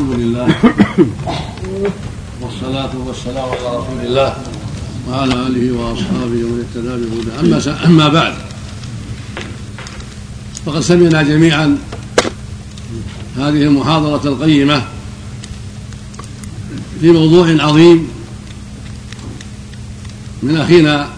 [0.00, 0.54] الحمد لله.
[2.40, 4.36] والصلاة والسلام على رسول الله
[5.08, 7.40] وعلى آله وأصحابه ومن اهتدى بهداه.
[7.40, 8.34] أما أما بعد
[10.66, 11.78] فقد سمعنا جميعا
[13.36, 14.82] هذه المحاضرة القيمة
[17.00, 18.08] في موضوع عظيم
[20.42, 21.08] من أخينا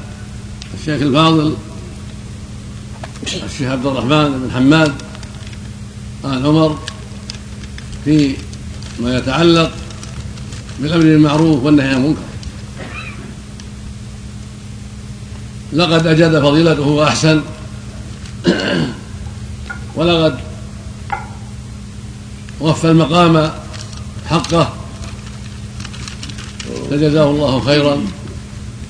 [0.75, 1.55] الشيخ الفاضل
[3.23, 4.93] الشيخ عبد الرحمن بن حماد
[6.25, 6.79] آل عمر
[8.05, 8.35] في
[9.01, 9.71] ما يتعلق
[10.81, 12.23] بالأمر بالمعروف والنهي عن المنكر.
[15.73, 17.41] لقد أجاد فضيلته وأحسن.
[19.97, 20.39] ولقد
[22.61, 23.51] وفى المقام
[24.27, 24.75] حقه.
[26.91, 27.99] فجزاه الله خيرا.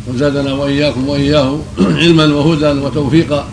[0.06, 1.60] وزادنا وإياكم وإياه
[2.00, 3.48] علما وهدى وتوفيقا.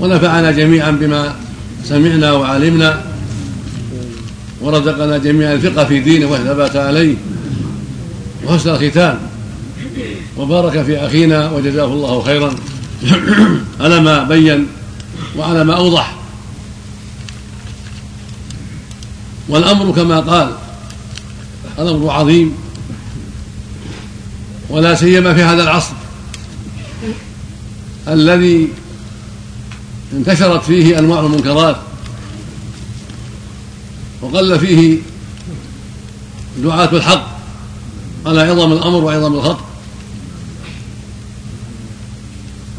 [0.00, 1.34] ونفعنا جميعا بما
[1.84, 3.09] سمعنا وعلمنا.
[4.60, 7.14] ورزقنا جميعا الفقه في دينه والثبات عليه.
[8.46, 9.18] وحسن الختام.
[10.36, 12.54] وبارك في أخينا وجزاه الله خيرا.
[13.80, 14.66] على ما بين
[15.36, 16.16] وعلى ما أوضح.
[19.48, 20.52] والأمر كما قال
[21.78, 22.54] الأمر عظيم.
[24.70, 25.94] ولا سيما في هذا العصر.
[28.08, 28.68] الذي
[30.12, 31.76] انتشرت فيه أنواع المنكرات.
[34.22, 34.98] وقل فيه
[36.62, 37.26] دعاة الحق
[38.26, 39.64] على عظم الأمر وعظم الخطر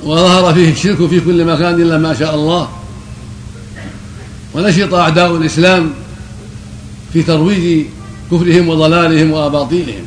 [0.04, 2.70] وظهر فيه الشرك في كل مكان إلا ما شاء الله.
[4.54, 5.94] ونشط أعداء الإسلام
[7.14, 7.86] في ترويج
[8.32, 10.04] كفرهم وضلالهم وأباطيلهم.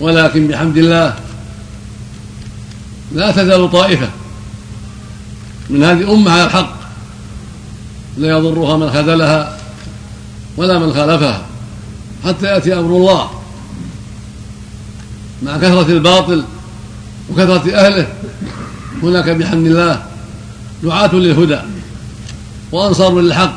[0.00, 1.16] ولكن بحمد الله
[3.14, 4.10] لا تزال طائفة
[5.70, 6.75] من هذه الأمة على الحق.
[8.16, 9.58] لا يضرها من خذلها
[10.56, 11.46] ولا من خالفها
[12.24, 13.30] حتى يأتي أمر الله.
[15.42, 16.44] مع كثرة الباطل
[17.30, 18.06] وكثرة أهله
[19.02, 20.02] هناك بحمد الله
[20.82, 21.58] دعاة للهدى
[22.72, 23.54] وأنصار للحق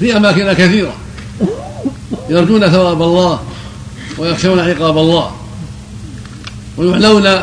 [0.00, 0.92] في أماكن كثيرة
[2.28, 3.40] يرجون ثواب الله
[4.18, 5.30] ويخشون عقاب الله
[6.76, 7.42] ويعنون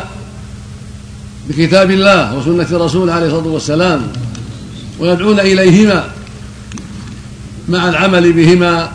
[1.48, 4.12] بكتاب الله وسنة الرسول عليه الصلاة والسلام.
[4.98, 6.10] ويدعون إليهما
[7.68, 8.92] مع العمل بهما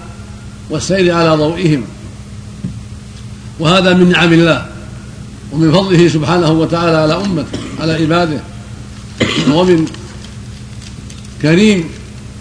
[0.70, 1.86] والسير على ضوئهما
[3.60, 4.68] وهذا من نعم الله
[5.52, 8.40] ومن فضله سبحانه وتعالى على أمته على عباده.
[9.52, 9.86] ومن
[11.42, 11.90] كريم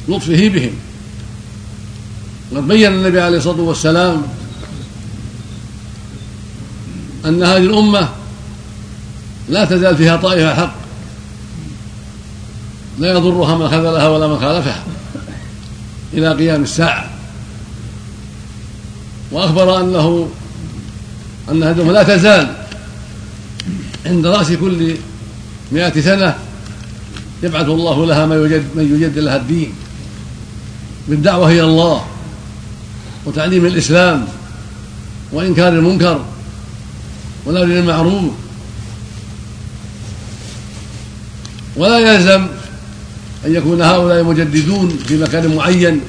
[0.09, 0.73] لطفه بهم.
[2.53, 4.23] وقد بين النبي عليه الصلاة والسلام
[7.25, 8.09] أن هذه الأمة
[9.49, 10.80] لا تزال فيها طائفة حق.
[13.01, 14.85] لا يضرها من خذلها ولا من خالفها
[16.15, 17.11] إلى قيام الساعة.
[19.33, 20.29] وأخبر أنه
[21.51, 22.55] أن هذه لا تزال
[24.07, 24.95] عند رأس كل
[25.73, 26.37] مئة سنة
[27.43, 29.73] يبعث الله لها من يجد من يجد لها الدين
[31.09, 32.05] بالدعوة إلى الله
[33.27, 34.27] وتعليم الإسلام
[35.33, 36.25] وإنكار المنكر
[37.47, 38.33] والأمر بالمعروف
[41.77, 42.47] ولا يلزم
[43.47, 46.01] أن يكون هؤلاء مجددون في مكان معين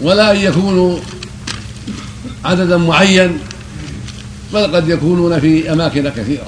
[0.00, 0.98] ولا أن يكونوا
[2.44, 3.38] عددا معين
[4.54, 6.46] بل قد يكونون في أماكن كثيرة.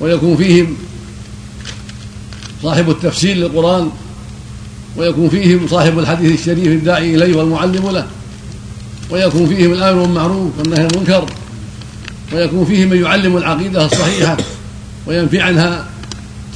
[0.00, 0.76] ويكون فيهم
[2.62, 3.90] صاحب التفسير للقرآن
[4.96, 8.06] ويكون فيهم صاحب الحديث الشريف الداعي إليه والمعلم له
[9.10, 11.26] ويكون فيهم الآمر بالمعروف والنهي عن المنكر
[12.32, 14.36] ويكون فيهم من يعلم العقيدة الصحيحة
[15.06, 15.86] وينفي عنها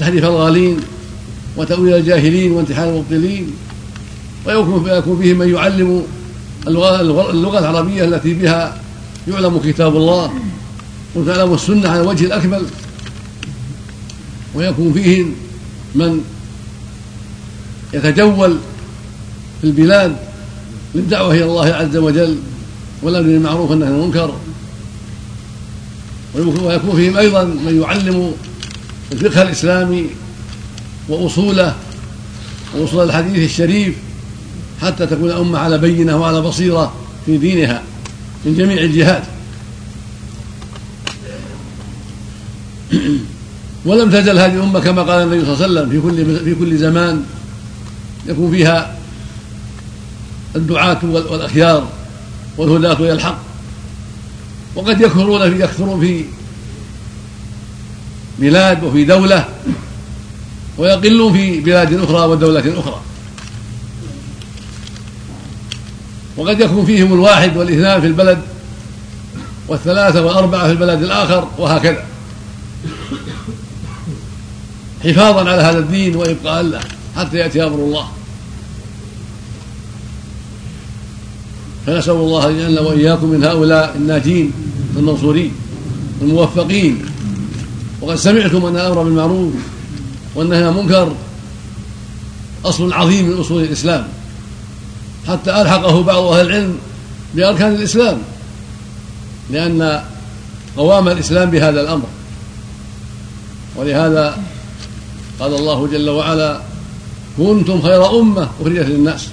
[0.01, 0.81] تحريف الغالين.
[1.56, 3.50] وتأويل الجاهلين وانتحال المبطلين.
[4.47, 6.03] ويكون يكون فيه من يعلم
[6.66, 8.81] اللغة العربية التي بها
[9.28, 10.33] يعلم كتاب الله
[11.15, 12.62] وتعلم السنة على الوجه الأكمل.
[14.55, 15.25] ويكون فيه
[15.94, 16.21] من
[17.94, 18.56] يتجول
[19.60, 20.16] في البلاد
[20.95, 22.39] للدعوة إلى الله عز وجل
[23.03, 24.34] والأمر بالمعروف والنهي عن المنكر.
[26.34, 28.33] ويكون فيهم أيضا من يعلم
[29.13, 30.07] الفقه الإسلامي
[31.10, 31.74] وأصوله
[32.74, 33.95] وأصول الحديث الشريف
[34.83, 36.92] حتى تكون الأمة على بينة وعلى بصيرة
[37.27, 37.83] في دينها
[38.45, 39.22] من جميع الجهات.
[43.86, 46.78] ولم تزل هذه الأمة كما قال النبي صلى الله عليه وسلم في كل في كل
[46.78, 47.24] زمان
[48.27, 48.97] يكون فيها
[50.57, 51.89] الدعاة والأخيار
[52.57, 53.39] والهداة إلى الحق.
[54.74, 56.24] وقد يكثرون في يكثرون في
[58.39, 59.48] بلاد وفي دولة
[60.80, 63.00] ويقلون في بلاد أخرى ودولة أخرى.
[66.36, 68.38] وقد يكون فيهم الواحد والاثنان في البلد
[69.68, 72.04] والثلاثة والأربعة في البلد الآخر وهكذا.
[75.04, 76.80] حفاظا على هذا الدين وإبقاء له
[77.16, 78.09] حتى يأتي أمر الله.
[81.86, 84.53] فنسأل الله أن يجعلنا وإياكم من هؤلاء الناجين
[84.97, 85.53] المنصورين
[86.22, 87.04] الموفقين.
[88.00, 89.53] وقد سمعتم أن الأمر بالمعروف
[90.34, 91.15] والنهي عن المنكر
[92.65, 94.09] أصل عظيم من أصول الإسلام.
[95.28, 96.78] حتى ألحقه بعض أهل العلم
[97.34, 98.18] بأركان الإسلام
[99.50, 100.03] لأن
[100.77, 102.06] قوام الإسلام بهذا الأمر.
[103.77, 104.38] ولهذا
[105.41, 106.60] قال الله جل وعلا
[107.36, 109.28] كنتم خير أمة أخرجت للناس.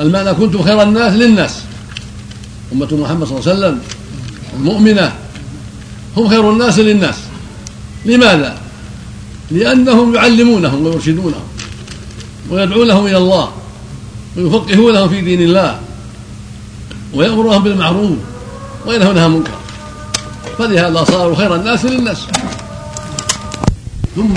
[0.00, 1.60] المعنى كنتم خير الناس للناس.
[2.72, 3.80] أمة محمد صلى الله عليه وسلم
[4.56, 5.12] المؤمنة
[6.16, 7.16] هم خير الناس للناس.
[8.04, 8.58] لماذا؟
[9.50, 11.42] لأنهم يعلمونهم ويرشدونهم
[12.50, 13.52] ويدعونهم إلى الله
[14.36, 15.80] ويفقهونهم في دين الله
[17.14, 18.18] ويأمرهم بالمعروف
[18.86, 19.58] وينهونها عن المنكر.
[20.58, 22.18] فلهذا صاروا خير الناس للناس.
[24.16, 24.34] ثم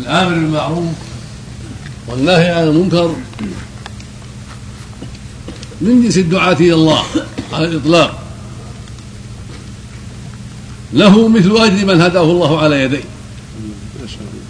[0.00, 0.92] الآمر بالمعروف
[2.08, 3.14] والنهي عن المنكر
[5.80, 7.02] من جنس الدعاة إلى الله
[7.52, 8.18] على الإطلاق.
[10.92, 13.04] له مثل أجر من هداه الله على يديه.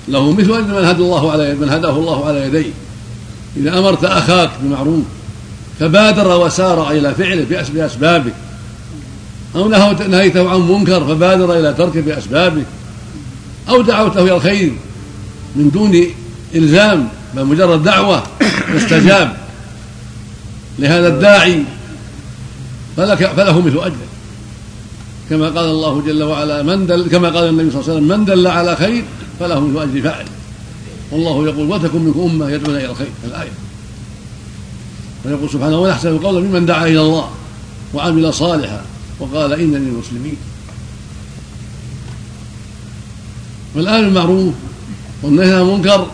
[0.08, 2.72] له مثل أجر من هدى الله على من هداه الله على يديه.
[3.56, 5.04] إذا أمرت أخاك بمعروف
[5.80, 8.32] فبادر وسار إلى فعله بأسبابه.
[9.56, 9.68] أو
[10.08, 12.62] نهيته عن منكر فبادر إلى تركه بأسبابه.
[13.68, 14.72] أو دعوته إلى الخير
[15.56, 16.06] من دون
[16.54, 18.22] إلزام بل مجرد دعوة
[18.72, 19.36] فاستجاب
[20.78, 21.64] لهذا الداعي
[22.96, 23.96] فلك فله مثل أجره
[25.30, 28.24] كما قال الله جل وعلا من دل كما قال النبي صلى الله عليه وسلم من
[28.24, 29.04] دل على خير
[29.42, 30.26] فله مثل أجر فاعل.
[31.10, 33.10] والله يقول وتكن منكم أمة يدعون إلى الخير.
[33.24, 33.52] الآية.
[35.24, 37.28] ويقول سبحانه ولا أحسن القول ممن دعا إلى الله
[37.94, 38.82] وعمل صالحا
[39.20, 40.36] وقال إنني المسلمين
[43.74, 44.54] والآن المعروف
[45.22, 46.06] والنهي عن المنكر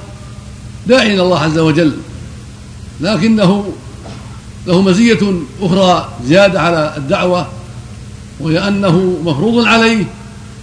[0.87, 1.93] داعي إلى الله عز وجل
[3.01, 3.73] لكنه
[4.67, 5.19] له مزية
[5.63, 7.49] أخرى زيادة على الدعوة
[8.41, 10.05] وهي أنه مفروض عليه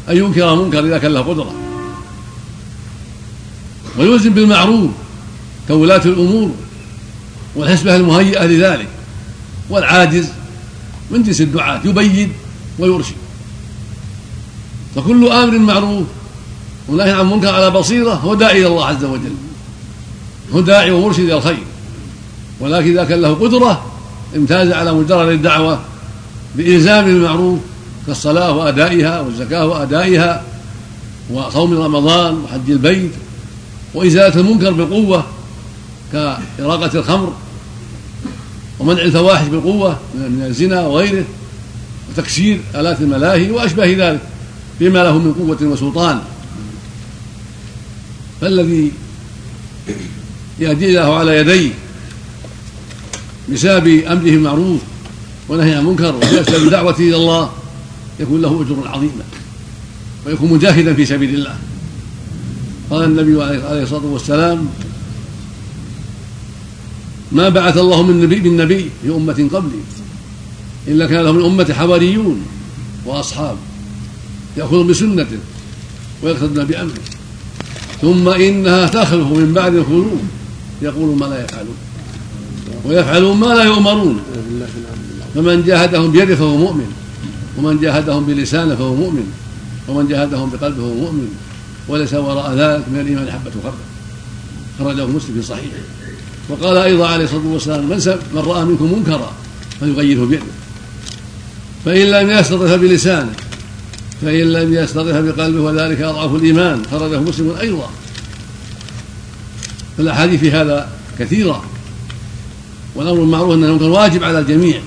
[0.09, 1.64] أن ينكر المنكر إذا كان له قدرة.
[3.97, 4.91] ويلزم بالمعروف
[5.67, 6.51] كولاة الأمور
[7.55, 8.87] والحسبة المهيئة لذلك
[9.69, 10.27] والعاجز
[11.11, 12.31] من جنس الدعاة يبين
[12.79, 13.15] ويرشد.
[14.95, 16.07] فكل آمر معروف
[16.89, 19.35] ونهي عن منكر على بصيرة هو داعي إلى الله عز وجل.
[20.53, 21.63] هو داعي ومرشد إلى الخير.
[22.59, 23.85] ولكن إذا كان له قدرة
[24.35, 25.79] امتاز على مجرد الدعوة
[26.55, 27.59] بإلزام المعروف
[28.07, 30.43] كالصلاة وأدائها والزكاة وأدائها
[31.29, 33.11] وصوم رمضان وحج البيت
[33.95, 35.25] وإزالة المنكر بقوة
[36.11, 37.33] كإراقة الخمر
[38.79, 41.25] ومنع الفواحش بالقوة من الزنا وغيره
[42.09, 44.21] وتكسير آلات الملاهي وأشباه ذلك
[44.79, 46.21] بما له من قوة وسلطان.
[48.41, 48.91] فالذي
[50.59, 51.71] يهدي الله على يديه
[53.49, 54.81] بسبب أمره بالمعروف
[55.49, 57.51] ونهي عن المنكر وبسبب دعوته إلى الله
[58.19, 59.23] يكون له أجر عظيما
[60.25, 61.55] ويكون مجاهدا في سبيل الله.
[62.89, 64.67] قال النبي عليه الصلاة والسلام
[67.31, 69.81] ما بعث الله من نبي من نبي في أمة قبلي
[70.87, 72.41] إلا كان له من أمة حواريون
[73.05, 73.57] وأصحاب
[74.57, 75.37] يأخذون بسنته
[76.23, 77.03] ويقتدون بأمره
[78.01, 80.21] ثم إنها تخلف من بعد الخلوف
[80.81, 81.75] يقول ما لا يفعلون
[82.85, 84.19] ويفعلون ما لا يؤمرون
[85.35, 86.91] فمن جاهدهم بيده فهو مؤمن
[87.57, 89.27] ومن جاهدهم بلسانه فهو مؤمن
[89.87, 91.27] ومن جاهدهم بقلبه فهو مؤمن
[91.87, 93.77] وليس وراء ذلك من الإيمان حبة خردل
[94.79, 95.77] خرجه مسلم في صحيحه
[96.49, 99.33] وقال أيضا عليه الصلاة والسلام من, من رأى منكم منكرا
[99.81, 100.43] فليغيره بيده.
[101.85, 103.33] فإن لم يستطع بلسانه
[104.21, 106.83] فإن لم يستطع بقلبه وذلك أضعف الإيمان.
[106.91, 107.89] خرجه مسلم أيضا.
[109.97, 110.89] فالأحاديث في هذا
[111.19, 111.63] كثيرة.
[112.95, 114.81] والأمر بالمعروف أنه المنكر واجب على الجميع.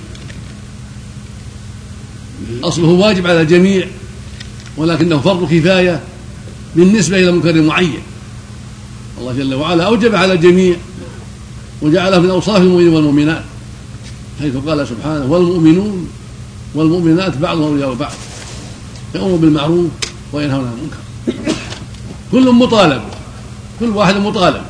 [2.63, 3.87] أصله واجب على الجميع.
[4.77, 6.01] ولكنه فرض كفاية
[6.75, 8.01] بالنسبة إلى منكر معين.
[9.19, 10.75] الله جل وعلا أوجب على الجميع
[11.81, 13.43] وجعله من أوصاف المؤمنين والمؤمنات
[14.39, 16.09] حيث قال سبحانه والمؤمنون
[16.75, 18.13] والمؤمنات بعضهم أولياء بعض
[19.15, 19.87] يأمر بالمعروف
[20.33, 21.49] وينهون عن المنكر.
[22.31, 23.01] كل مطالب
[23.79, 24.61] كل واحد مطالب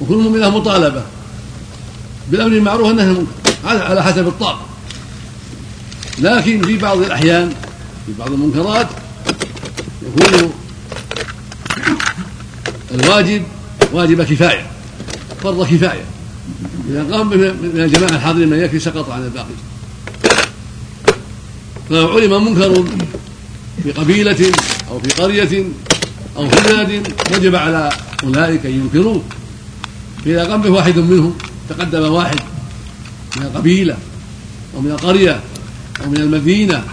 [0.00, 1.02] وكل مؤمنة مطالبة
[2.30, 3.32] بالأمر بالمعروف والنهي عن المنكر
[3.64, 4.66] على حسب الطاقة.
[6.18, 7.48] لكن في بعض الأحيان
[8.06, 8.86] في بعض المنكرات
[10.02, 10.52] يكون
[12.94, 13.42] الواجب
[13.92, 14.66] واجب كفاية
[15.42, 16.04] فرض كفاية.
[16.90, 19.54] إذا قام من الجماعة الحاضرين من يكفي سقط عن الباقي.
[21.88, 22.84] فلو علم منكر
[23.82, 24.52] في قبيلة
[24.90, 25.64] أو في قرية
[26.36, 27.90] أو في بلد وجب على
[28.24, 29.22] أولئك أن ينكروه
[30.24, 31.34] فإذا قام به واحد منهم
[31.68, 32.40] تقدم واحد
[33.36, 33.96] من القبيلة
[34.76, 35.40] أو من القرية
[36.04, 36.84] أو من المدينة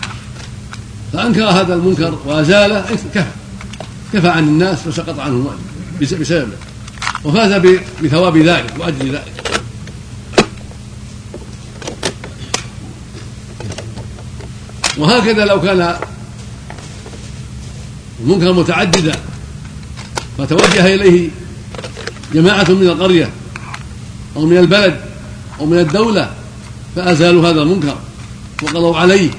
[1.14, 2.82] فأنكر هذا المنكر وأزاله
[3.14, 3.26] كفى
[4.14, 5.52] كفى عن الناس فسقط عنه
[6.02, 6.58] بسببه
[7.24, 7.62] وفاز
[8.04, 9.46] بثواب ذلك وأجل ذلك.
[14.98, 15.96] وهكذا لو كان
[18.20, 19.16] المنكر متعددا
[20.38, 21.30] فتوجه إليه
[22.34, 23.30] جماعة من القرية
[24.36, 25.02] أو من البلد
[25.60, 26.34] أو من الدولة
[26.96, 27.98] فأزالوا هذا المنكر
[28.64, 29.30] وقضوا عليه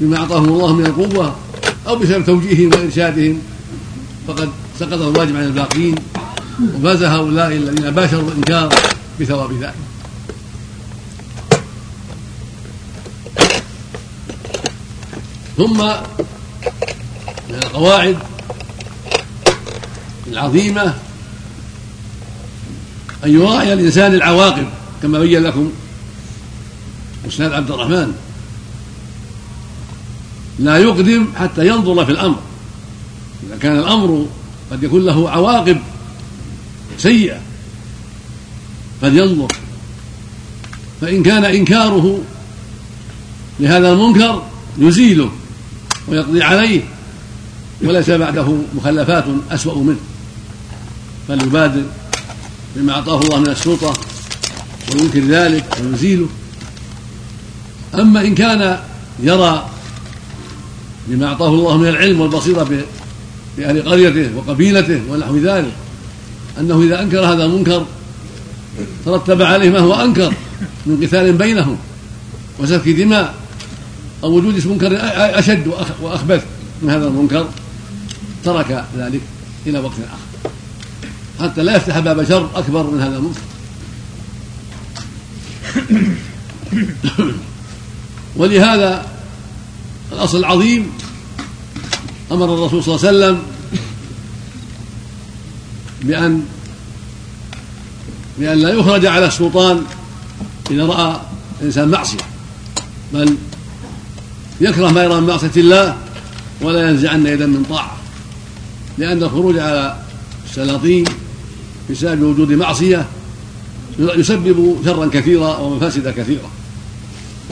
[0.00, 1.36] بما أعطاهم الله من القوة
[1.86, 3.38] أو بسبب توجيههم وإرشادهم
[4.28, 5.94] فقد سقط الواجب عن الباقين
[6.74, 8.74] وفاز هؤلاء الذين باشروا الإنكار
[9.20, 9.74] بثواب ذلك.
[15.56, 15.78] ثم
[17.48, 18.18] من القواعد
[20.26, 20.94] العظيمة
[23.24, 24.66] أن يراعي الإنسان العواقب
[25.02, 25.72] كما بين لكم
[27.28, 28.14] أستاذ عبد الرحمن.
[30.58, 32.38] لا يقدم حتى ينظر في الأمر.
[33.46, 34.26] إذا كان الأمر
[34.70, 35.78] قد يكون له عواقب
[36.98, 37.40] سيئة
[39.02, 39.48] فلينظر.
[41.00, 42.20] فإن كان إنكاره
[43.60, 44.42] لهذا المنكر
[44.78, 45.30] يزيله
[46.08, 46.80] ويقضي عليه
[47.82, 50.00] وليس بعده مخلفات أسوأ منه.
[51.28, 51.82] فليبادر
[52.76, 53.92] بما أعطاه الله من السلطة
[54.94, 56.26] وينكر ذلك ويزيله.
[57.94, 58.78] أما إن كان
[59.22, 59.68] يرى
[61.06, 62.64] بما أعطاه الله من العلم والبصيرة
[63.58, 65.72] بأهل قريته وقبيلته ونحو ذلك.
[66.60, 67.86] أنه إذا أنكر هذا المنكر
[69.04, 70.34] ترتب عليه ما هو أنكر
[70.86, 71.76] من قتال بينهم
[72.58, 73.34] وسفك دماء
[74.24, 74.98] أو وجود منكر
[75.38, 75.66] أشد
[76.02, 76.44] وأخبث
[76.82, 77.48] من هذا المنكر
[78.44, 79.20] ترك ذلك
[79.66, 80.50] إلى وقت آخر.
[81.40, 83.40] حتى لا يفتح باب شر أكبر من هذا المنكر.
[88.36, 89.06] ولهذا
[90.12, 90.92] الأصل العظيم
[92.34, 93.42] أمر الرسول صلى الله عليه وسلم
[96.02, 96.44] بأن
[98.38, 99.82] بأن لا يخرج على السلطان
[100.70, 101.20] إذا رأى
[101.60, 102.18] الإنسان معصية
[103.12, 103.36] بل
[104.60, 105.96] يكره ما يرى من معصية الله
[106.60, 107.96] ولا ينزعن يدا من طاعة
[108.98, 109.96] لأن الخروج على
[110.50, 111.04] السلاطين
[111.90, 113.06] بسبب وجود معصية
[113.98, 116.50] يسبب شرا كثيرا ومفاسد كثيرة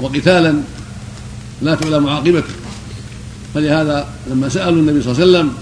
[0.03, 0.61] وقتالا
[1.63, 2.62] لا تعلم عاقبته.
[3.55, 5.53] فلهذا لما سألوا النبي صلى الله عليه وسلم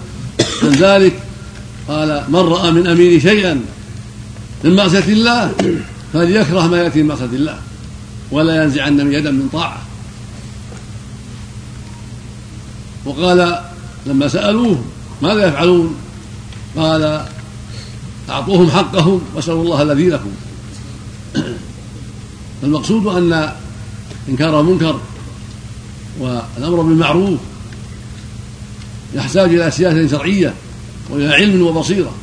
[0.63, 1.23] عن ذلك
[1.89, 3.61] قال من رأى من أمير شيئا
[4.65, 5.53] من معصية الله
[6.13, 7.59] فليكره ما يأتي من معصية الله
[8.31, 9.83] ولا ينزعن من يدا من طاعة.
[13.05, 13.59] وقال
[14.07, 14.85] لما سألوه
[15.23, 15.95] ماذا يفعلون؟
[16.77, 17.25] قال
[18.31, 20.31] أعطوهم حقهم وأسألوا الله الذي لكم.
[22.63, 23.53] فالمقصود أن
[24.29, 25.01] إنكار المنكر
[26.21, 27.39] والأمر بالمعروف
[29.15, 30.55] يحتاج إلى سياسة شرعية
[31.11, 32.15] وإلى علم وبصيرة.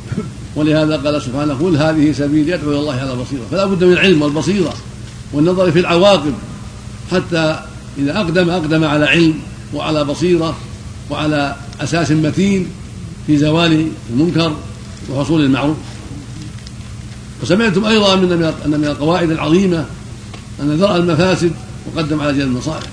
[0.56, 3.42] ولهذا قال سبحانه قل هذه سبيل يدعو إلى الله على بصيرة.
[3.50, 4.74] فلا بد من العلم والبصيرة
[5.32, 6.34] والنظر في العواقب.
[7.12, 7.62] حتى
[7.98, 9.34] إذا أقدم أقدم على علم
[9.74, 10.56] وعلى بصيرة
[11.10, 12.66] وعلى أساس متين
[13.26, 14.52] في زوال المنكر
[15.10, 15.76] وحصول المعروف.
[17.42, 19.84] وسمعتم أيضا أن من القواعد العظيمة
[20.60, 21.52] أن درء المفاسد
[21.94, 22.86] مقدم على جلب المصالح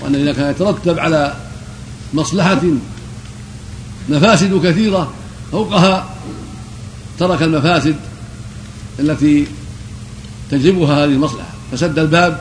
[0.00, 1.34] وأن إذا كان يترتب على
[2.14, 2.60] مصلحة
[4.08, 5.12] مفاسد كثيرة
[5.52, 6.10] فوقها
[7.18, 7.96] ترك المفاسد
[8.98, 9.46] التي
[10.50, 12.40] تجلبها هذه المصلحة فسد الباب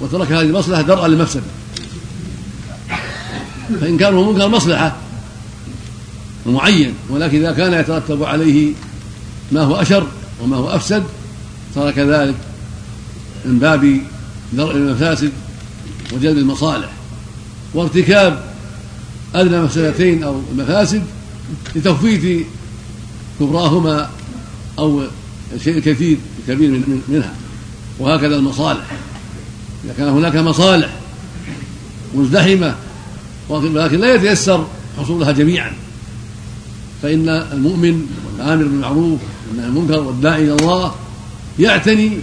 [0.00, 1.42] وترك هذه المصلحة درءا للمفسدة
[3.80, 4.96] فإن كان منكر مصلحة
[6.46, 8.72] معين ولكن إذا كان يترتب عليه
[9.52, 10.06] ما هو أشر
[10.42, 11.04] وما هو أفسد
[11.74, 12.34] ترك ذلك
[13.44, 14.00] من باب
[14.52, 15.32] درء المفاسد
[16.12, 16.88] وجلب المصالح.
[17.74, 18.53] وارتكاب
[19.34, 21.02] أدنى مفسدتين أو المفاسد
[21.76, 22.46] لتخفيف
[23.40, 24.10] كبراهما
[24.78, 25.02] أو
[25.54, 27.34] الشيء الكثير الكبير منها
[27.98, 28.84] وهكذا المصالح.
[29.84, 30.88] إذا كان هناك مصالح
[32.14, 32.74] مزدحمة
[33.48, 34.66] ولكن لا يتيسر
[34.98, 35.72] حصولها جميعا
[37.02, 40.94] فإن المؤمن والآمر بالمعروف والنهي عن المنكر والداعي إلى الله
[41.58, 42.18] يعتني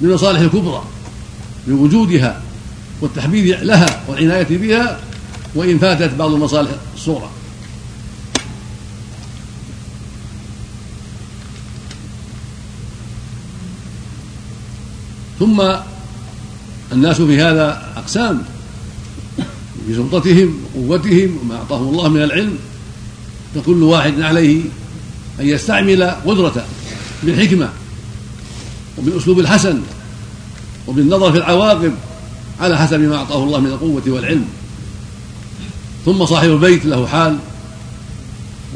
[0.00, 0.84] بالمصالح الكبرى
[1.66, 2.42] بوجودها
[3.00, 5.00] والتحبيب لها والعناية بها
[5.54, 7.30] وإن فاتت بعض المصالح الصغرى
[15.38, 15.62] ثم
[16.92, 18.42] الناس في هذا أقسام.
[19.86, 22.58] في سلطتهم وقوتهم وما أعطاهم الله من العلم.
[23.54, 24.62] فكل واحد عليه
[25.40, 26.62] أن يستعمل قدرته
[27.22, 27.68] بالحكمة
[28.98, 29.80] وبالأسلوب الحسن
[30.86, 31.92] وبالنظر في العواقب
[32.60, 34.44] على حسب ما أعطاه الله من القوة والعلم.
[36.04, 37.38] ثم صاحب البيت له حال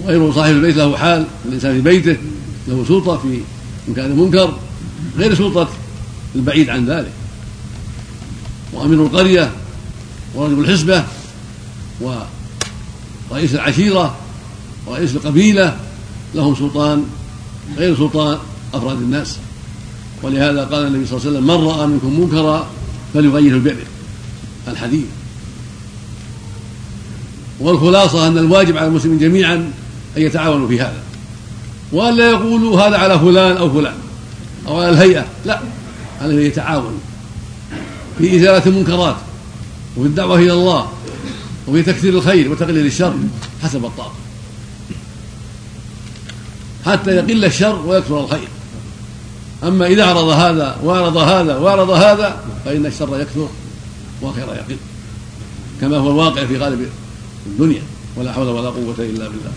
[0.02, 2.16] وغير صاحب البيت له حال الإنسان في بيته
[2.68, 3.40] له سلطة في
[3.88, 4.52] إن كان منكر
[5.16, 5.68] غير سلطة
[6.35, 7.12] البعيد عن ذلك.
[8.73, 9.52] وأمير القرية
[10.35, 11.04] ورجل الحسبة
[12.00, 14.16] ورئيس العشيرة
[14.87, 15.76] ورئيس القبيلة
[16.35, 17.04] لهم سلطان
[17.76, 18.38] غير سلطان
[18.75, 19.37] أفراد الناس.
[20.23, 22.66] ولهذا قال النبي صلى الله عليه وسلم من رأى منكم منكرا
[23.14, 23.87] فليغيره بيده.
[24.68, 25.06] الحديث.
[27.60, 29.54] والخلاصة أن الواجب على المسلمين جميعا
[30.16, 31.02] أن يتعاونوا في هذا.
[31.92, 33.94] وأن لا يقولوا هذا على فلان أو فلان
[34.68, 35.60] أو على الهيئة لا
[36.20, 37.00] عليه يتعاون
[38.18, 39.16] في إزالة المنكرات
[39.96, 40.88] وفي الدعوة إلى الله
[41.68, 43.14] وفي تكثير الخير وتقليل الشر
[43.62, 44.14] حسب الطاقة.
[46.86, 48.48] حتى يقل الشر ويكثر الخير.
[49.64, 53.48] أما إذا أعرض هذا وأعرض هذا وأعرض هذا فإن الشر يكثر
[54.22, 54.76] والخير يقل
[55.80, 56.88] كما هو الواقع في غالب
[57.47, 57.83] الدنيا
[58.16, 59.52] ولا حول ولا قوة إلا بالله.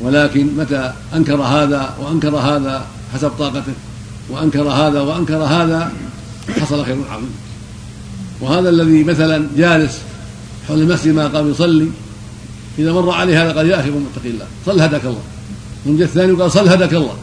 [0.00, 3.72] ولكن متى أنكر هذا وأنكر هذا حسب طاقته
[4.30, 5.92] وأنكر هذا وأنكر هذا
[6.60, 7.30] حصل خير عظيم.
[8.40, 9.98] وهذا الذي مثلا جالس
[10.68, 11.88] حول المسجد ما قام يصلي
[12.78, 15.22] إذا مر عليه هذا قال يا أخي اتق الله صل هداك الله.
[15.84, 17.16] ثم جاء الثاني وقال صل هداك الله.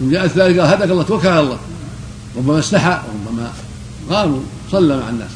[0.00, 1.58] ثم جاء الثالث قال هداك الله توكل على الله.
[2.36, 3.52] ربما استحى وربما
[4.10, 4.40] قام
[4.72, 5.30] صلى مع الناس.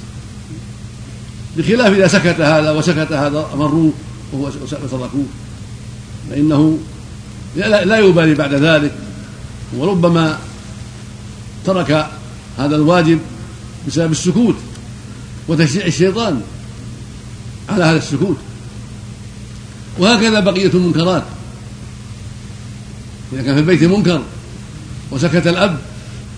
[1.56, 3.92] بخلاف إذا سكت هذا وسكت هذا أمروه
[4.32, 4.50] وهو
[4.84, 5.24] وتركوه
[6.30, 6.78] فإنه
[7.56, 8.92] لا يبالي بعد ذلك.
[9.76, 10.38] وربما
[11.64, 12.06] ترك
[12.58, 13.18] هذا الواجب
[13.86, 14.54] بسبب السكوت
[15.48, 16.40] وتشجيع الشيطان
[17.68, 18.36] على هذا السكوت.
[19.98, 21.22] وهكذا بقية المنكرات.
[23.32, 24.22] إذا كان في البيت منكر
[25.10, 25.78] وسكت الأب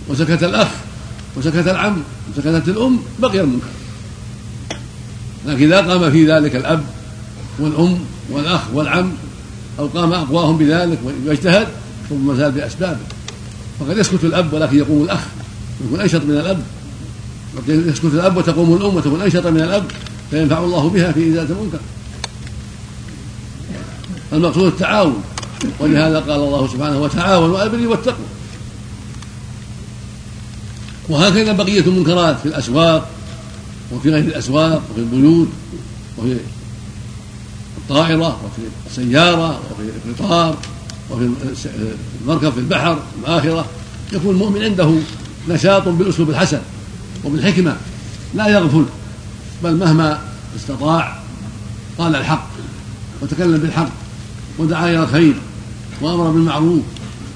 [0.09, 0.69] وسكت الأخ
[1.37, 3.67] وسكت العم وسكتت الأم بقي المنكر.
[5.47, 6.85] لكن إذا قام في ذلك الأب
[7.59, 7.99] والأم
[8.31, 9.13] والأخ والعم
[9.79, 11.67] أو قام أقواهم بذلك واجتهد
[12.09, 12.99] ثم زال بأسبابه.
[13.81, 15.21] فقد يسكت الأب ولكن يقوم الأخ
[15.85, 16.61] يكون أنشط من الأب.
[17.69, 19.85] يسكت الأب وتقوم الأم وتكون أنشط من الأب
[20.31, 21.79] فينفع الله بها في إزالة المنكر.
[24.33, 25.23] المقصود التعاون
[25.81, 28.27] ولهذا قال الله سبحانه وتعاونوا على البر والتقوى.
[31.09, 33.14] وهكذا بقية المنكرات في الأسواق
[33.93, 35.49] وفي غير الأسواق وفي البيوت
[36.19, 36.37] وفي
[37.79, 40.57] الطائرة وفي السيارة وفي القطار
[41.11, 41.31] وفي
[42.25, 43.67] المركب في البحر الآخرة.
[44.13, 44.91] يكون المؤمن عنده
[45.49, 46.61] نشاط بالأسلوب الحسن
[47.25, 47.77] وبالحكمة
[48.35, 48.85] لا يغفل
[49.65, 50.21] بل مهما
[50.57, 51.19] استطاع
[51.99, 52.49] قال الحق
[53.23, 53.89] وتكلم بالحق
[54.59, 55.35] ودعا إلى الخير
[56.01, 56.83] وأمر بالمعروف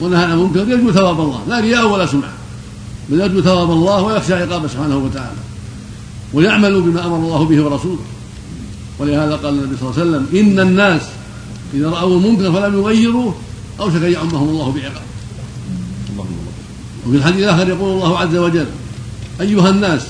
[0.01, 2.33] ونهى عن المنكر يرجو ثواب الله لا رياء ولا سمعة
[3.09, 5.39] بل يرجو ثواب الله ويخشى عقابه سبحانه وتعالى.
[6.35, 8.05] ويعمل بما أمر الله به ورسوله.
[8.99, 11.03] ولهذا قال النبي صلى الله عليه وسلم إن الناس
[11.75, 13.35] إذا رأوا المنكر فلم يغيروه
[13.81, 15.03] أوشك أن يعمهم الله بعقاب.
[17.07, 18.67] وفي الحديث الآخر يقول الله عز وجل
[19.41, 20.03] أيها الناس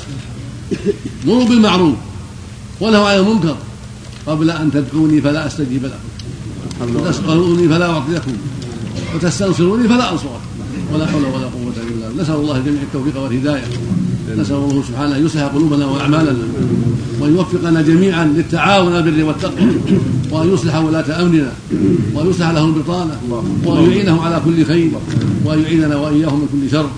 [1.27, 1.95] مروا بالمعروف
[2.81, 3.57] ونهوا عن المنكر
[4.27, 8.33] قبل أن تدعوني فلا أستجيب لكم وتسألوني فلا أعطي لكم
[9.15, 10.41] وتستنصروني فلا أنصركم
[10.93, 12.23] ولا حول ولا قوة إلا بالله.
[12.23, 13.65] نسأل الله جميع التوفيق والهداية.
[14.37, 16.37] نسأل الله سبحانه أن يصلح قلوبنا وأعمالنا
[17.21, 19.71] وأن يوفقنا جميعا للتعاون على البر والتقوى
[20.31, 21.53] وأن يصلح ولاة أمرنا
[22.15, 23.17] وأن يصلح لهم البطانة
[23.65, 24.91] وأن يعينهم على كل خير
[25.45, 26.91] وأن يعيننا وإياهم من كل شر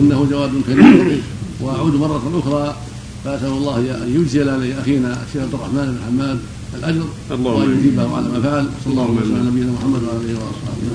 [0.00, 1.22] إنه جواد كريم.
[1.60, 2.76] وأعود مرة أخرى
[3.24, 6.38] فأسأل الله أن يجزي لأخينا الشيخ عبد الرحمن بن حماد
[6.78, 8.66] الأجر وأن يجيبه على ما فعل.
[8.84, 10.92] صلى الله عليه وسلم على نبينا محمد وعلى آله وأصحابه.